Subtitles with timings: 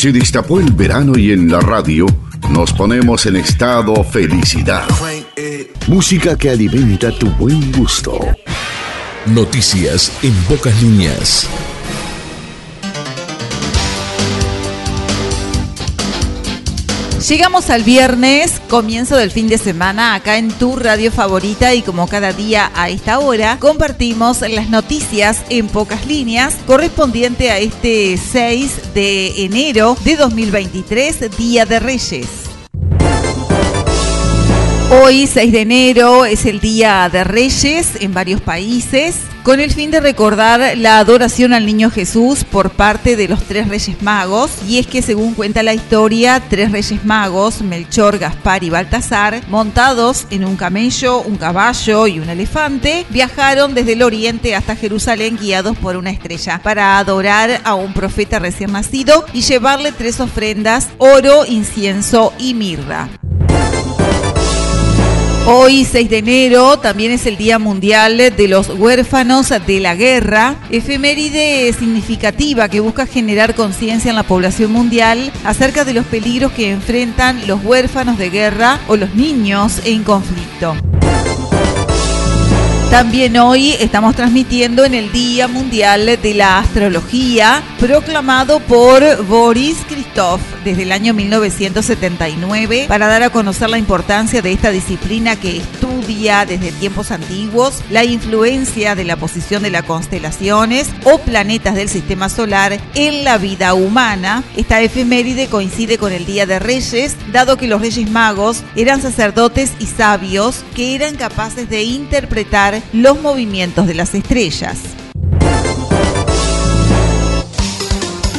[0.00, 2.06] Se destapó el verano y en la radio
[2.48, 4.88] nos ponemos en estado felicidad.
[5.88, 8.18] Música que alimenta tu buen gusto.
[9.26, 11.46] Noticias en pocas líneas.
[17.30, 22.08] Llegamos al viernes, comienzo del fin de semana, acá en tu radio favorita y como
[22.08, 28.94] cada día a esta hora, compartimos las noticias en pocas líneas correspondiente a este 6
[28.94, 32.49] de enero de 2023, Día de Reyes.
[34.92, 39.92] Hoy, 6 de enero, es el Día de Reyes en varios países, con el fin
[39.92, 44.50] de recordar la adoración al Niño Jesús por parte de los tres Reyes Magos.
[44.66, 50.26] Y es que, según cuenta la historia, tres Reyes Magos, Melchor, Gaspar y Baltasar, montados
[50.30, 55.78] en un camello, un caballo y un elefante, viajaron desde el oriente hasta Jerusalén guiados
[55.78, 61.46] por una estrella para adorar a un profeta recién nacido y llevarle tres ofrendas, oro,
[61.46, 63.08] incienso y mirra.
[65.46, 70.56] Hoy, 6 de enero, también es el Día Mundial de los Huérfanos de la Guerra,
[70.70, 76.70] efeméride significativa que busca generar conciencia en la población mundial acerca de los peligros que
[76.70, 80.76] enfrentan los huérfanos de guerra o los niños en conflicto.
[82.90, 90.40] También hoy estamos transmitiendo en el Día Mundial de la Astrología, proclamado por Boris Christoph
[90.64, 96.44] desde el año 1979, para dar a conocer la importancia de esta disciplina que estudia
[96.46, 102.28] desde tiempos antiguos la influencia de la posición de las constelaciones o planetas del sistema
[102.28, 104.42] solar en la vida humana.
[104.56, 109.72] Esta efeméride coincide con el Día de Reyes, dado que los Reyes Magos eran sacerdotes
[109.78, 114.78] y sabios que eran capaces de interpretar los movimientos de las estrellas.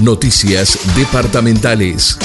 [0.00, 2.18] Noticias departamentales.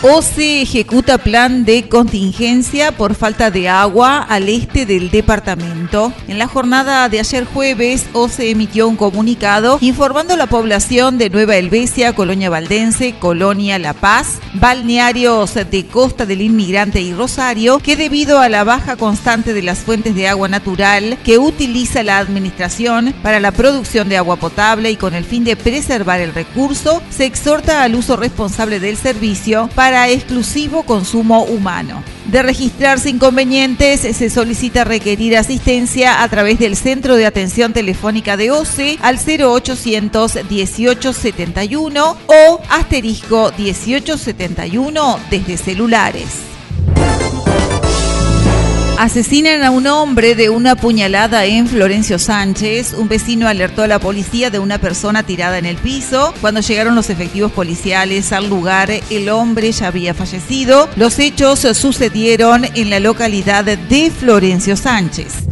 [0.00, 6.12] O se ejecuta plan de contingencia por falta de agua al este del departamento.
[6.28, 11.18] En la jornada de ayer jueves, O se emitió un comunicado informando a la población
[11.18, 17.80] de Nueva Helvecia, Colonia Valdense, Colonia La Paz, balnearios de Costa del Inmigrante y Rosario,
[17.80, 22.18] que debido a la baja constante de las fuentes de agua natural que utiliza la
[22.18, 27.02] administración para la producción de agua potable y con el fin de preservar el recurso,
[27.10, 32.04] se exhorta al uso responsable del servicio para para exclusivo consumo humano.
[32.26, 38.50] De registrarse inconvenientes, se solicita requerir asistencia a través del Centro de Atención Telefónica de
[38.50, 46.57] OCE al 0800 1871 o asterisco 1871 desde celulares.
[48.98, 52.94] Asesinan a un hombre de una puñalada en Florencio Sánchez.
[52.94, 56.34] Un vecino alertó a la policía de una persona tirada en el piso.
[56.40, 60.90] Cuando llegaron los efectivos policiales al lugar, el hombre ya había fallecido.
[60.96, 65.48] Los hechos sucedieron en la localidad de Florencio Sánchez.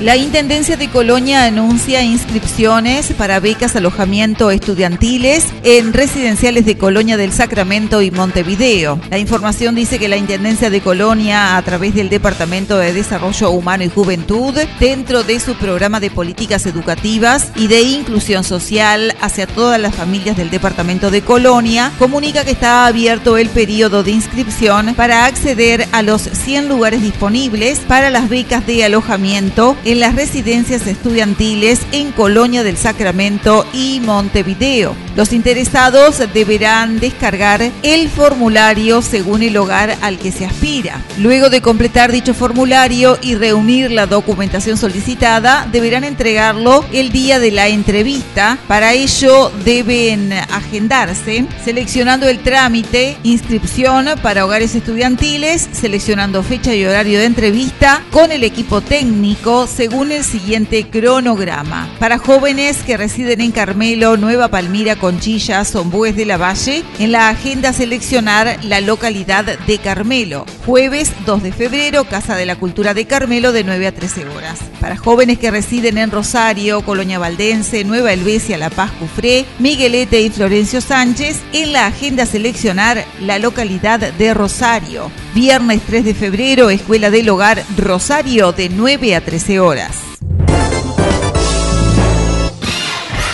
[0.00, 7.32] La Intendencia de Colonia anuncia inscripciones para becas alojamiento estudiantiles en residenciales de Colonia del
[7.32, 9.00] Sacramento y Montevideo.
[9.10, 13.82] La información dice que la Intendencia de Colonia, a través del Departamento de Desarrollo Humano
[13.82, 19.80] y Juventud, dentro de su programa de políticas educativas y de inclusión social hacia todas
[19.80, 25.24] las familias del Departamento de Colonia, comunica que está abierto el periodo de inscripción para
[25.24, 31.80] acceder a los 100 lugares disponibles para las becas de alojamiento en las residencias estudiantiles
[31.92, 35.07] en Colonia del Sacramento y Montevideo.
[35.18, 41.02] Los interesados deberán descargar el formulario según el hogar al que se aspira.
[41.18, 47.50] Luego de completar dicho formulario y reunir la documentación solicitada, deberán entregarlo el día de
[47.50, 48.58] la entrevista.
[48.68, 57.18] Para ello deben agendarse seleccionando el trámite, inscripción para hogares estudiantiles, seleccionando fecha y horario
[57.18, 61.88] de entrevista con el equipo técnico, según el siguiente cronograma.
[61.98, 67.30] Para jóvenes que residen en Carmelo, Nueva Palmira, Conchilla, Sombues de la Valle, en la
[67.30, 70.44] agenda seleccionar la localidad de Carmelo.
[70.66, 74.58] Jueves 2 de febrero, Casa de la Cultura de Carmelo de 9 a 13 horas.
[74.82, 80.28] Para jóvenes que residen en Rosario, Colonia Valdense, Nueva Helvecia, La Paz, Cufré, Miguelete y
[80.28, 85.10] Florencio Sánchez, en la agenda seleccionar la localidad de Rosario.
[85.34, 90.07] Viernes 3 de febrero, Escuela del Hogar Rosario de 9 a 13 horas.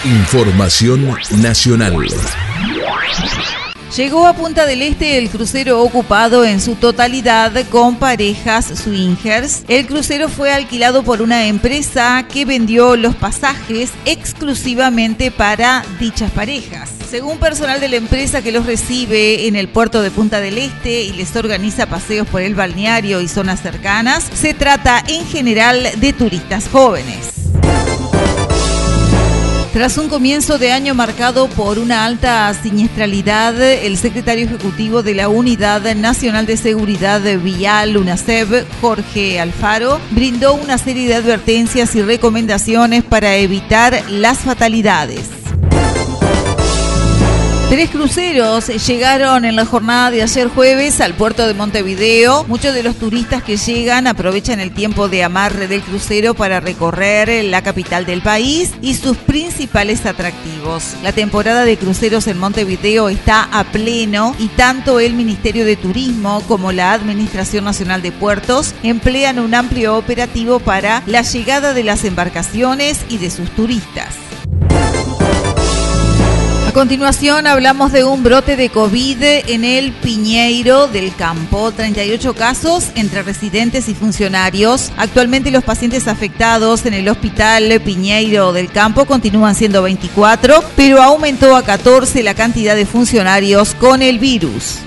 [0.04, 1.96] Información nacional.
[3.96, 9.62] Llegó a Punta del Este el crucero ocupado en su totalidad con parejas swingers.
[9.66, 16.90] El crucero fue alquilado por una empresa que vendió los pasajes exclusivamente para dichas parejas.
[17.08, 21.04] Según personal de la empresa que los recibe en el puerto de Punta del Este
[21.04, 26.12] y les organiza paseos por el balneario y zonas cercanas, se trata en general de
[26.12, 27.33] turistas jóvenes.
[29.74, 35.28] Tras un comienzo de año marcado por una alta siniestralidad, el secretario ejecutivo de la
[35.28, 43.02] Unidad Nacional de Seguridad Vial, UNACEB, Jorge Alfaro, brindó una serie de advertencias y recomendaciones
[43.02, 45.43] para evitar las fatalidades.
[47.74, 52.44] Tres cruceros llegaron en la jornada de ayer jueves al puerto de Montevideo.
[52.44, 57.42] Muchos de los turistas que llegan aprovechan el tiempo de amarre del crucero para recorrer
[57.42, 60.94] la capital del país y sus principales atractivos.
[61.02, 66.44] La temporada de cruceros en Montevideo está a pleno y tanto el Ministerio de Turismo
[66.46, 72.04] como la Administración Nacional de Puertos emplean un amplio operativo para la llegada de las
[72.04, 74.23] embarcaciones y de sus turistas.
[76.74, 81.70] Continuación hablamos de un brote de COVID en el Piñeiro del Campo.
[81.70, 84.90] 38 casos entre residentes y funcionarios.
[84.96, 91.54] Actualmente los pacientes afectados en el Hospital Piñeiro del Campo continúan siendo 24, pero aumentó
[91.54, 94.80] a 14 la cantidad de funcionarios con el virus.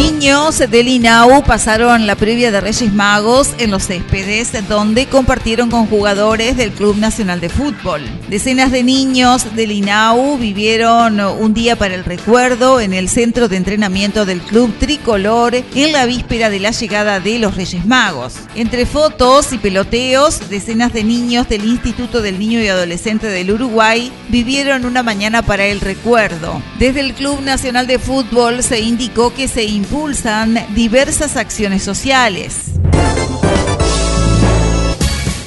[0.00, 5.86] Niños del INAU pasaron la previa de Reyes Magos en los céspedes, donde compartieron con
[5.86, 8.00] jugadores del Club Nacional de Fútbol.
[8.28, 13.58] Decenas de niños del INAU vivieron un día para el recuerdo en el centro de
[13.58, 18.34] entrenamiento del Club Tricolor en la víspera de la llegada de los Reyes Magos.
[18.54, 24.10] Entre fotos y peloteos, decenas de niños del Instituto del Niño y Adolescente del Uruguay
[24.28, 26.62] vivieron una mañana para el recuerdo.
[26.78, 32.54] Desde el Club Nacional de Fútbol se indicó que se impulsan diversas acciones sociales.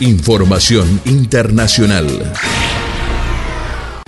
[0.01, 2.33] Información internacional.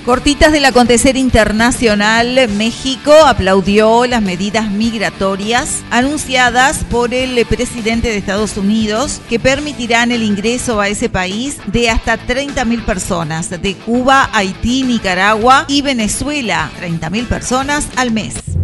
[0.04, 8.58] Cortitas del acontecer internacional, México aplaudió las medidas migratorias anunciadas por el presidente de Estados
[8.58, 14.84] Unidos que permitirán el ingreso a ese país de hasta 30.000 personas de Cuba, Haití,
[14.84, 18.55] Nicaragua y Venezuela, 30.000 personas al mes.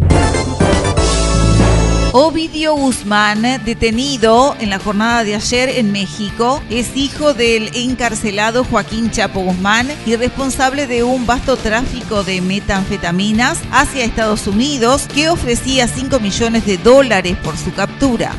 [2.14, 9.10] Ovidio Guzmán, detenido en la jornada de ayer en México, es hijo del encarcelado Joaquín
[9.10, 15.88] Chapo Guzmán y responsable de un vasto tráfico de metanfetaminas hacia Estados Unidos que ofrecía
[15.88, 18.34] 5 millones de dólares por su captura.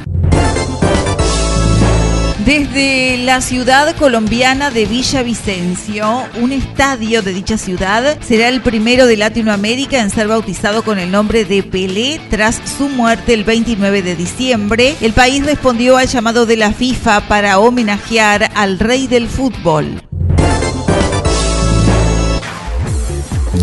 [2.45, 9.15] Desde la ciudad colombiana de Villavicencio, un estadio de dicha ciudad será el primero de
[9.15, 14.17] Latinoamérica en ser bautizado con el nombre de Pelé tras su muerte el 29 de
[14.17, 14.97] diciembre.
[14.99, 20.01] El país respondió al llamado de la FIFA para homenajear al rey del fútbol.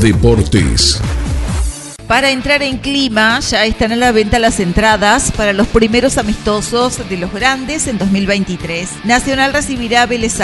[0.01, 1.03] Deportes.
[2.11, 7.09] Para entrar en clima, ya están a la venta las entradas para los primeros amistosos
[7.09, 9.05] de los grandes en 2023.
[9.05, 10.41] Nacional recibirá a Vélez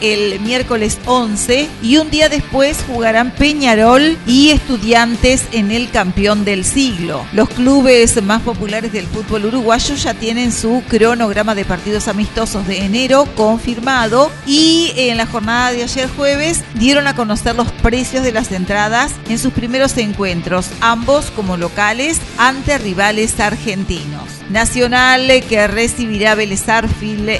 [0.00, 6.64] el miércoles 11 y un día después jugarán Peñarol y Estudiantes en el campeón del
[6.64, 7.26] siglo.
[7.32, 12.84] Los clubes más populares del fútbol uruguayo ya tienen su cronograma de partidos amistosos de
[12.84, 18.30] enero confirmado y en la jornada de ayer jueves dieron a conocer los precios de
[18.30, 24.28] las entradas en sus primeros encuentros ambos como locales ante rivales argentinos.
[24.50, 26.66] Nacional eh, que recibirá Vélez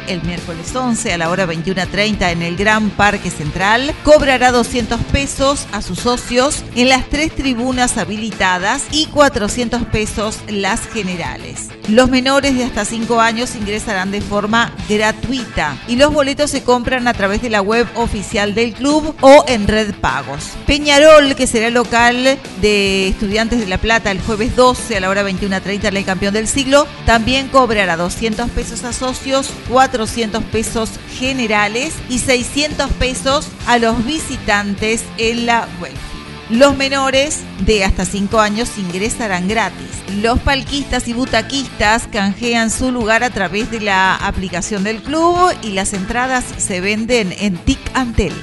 [0.08, 5.66] el miércoles 11 a la hora 21.30 en el Gran Parque Central, cobrará 200 pesos
[5.72, 11.68] a sus socios en las tres tribunas habilitadas y 400 pesos las generales.
[11.88, 17.08] Los menores de hasta 5 años ingresarán de forma gratuita y los boletos se compran
[17.08, 20.50] a través de la web oficial del club o en red pagos.
[20.66, 25.28] Peñarol, que será local de Estudiantes de La Plata el jueves 12 a la hora
[25.28, 31.94] 21.30 en el campeón del siglo, también cobrará 200 pesos a socios, 400 pesos generales
[32.08, 36.11] y 600 pesos a los visitantes en la web.
[36.52, 39.88] Los menores de hasta 5 años ingresarán gratis.
[40.20, 45.70] Los palquistas y butaquistas canjean su lugar a través de la aplicación del club y
[45.70, 48.34] las entradas se venden en TIC Antel.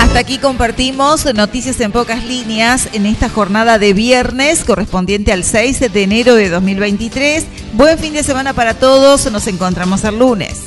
[0.00, 5.92] Hasta aquí compartimos noticias en pocas líneas en esta jornada de viernes correspondiente al 6
[5.92, 7.44] de enero de 2023.
[7.74, 10.63] Buen fin de semana para todos, nos encontramos el lunes.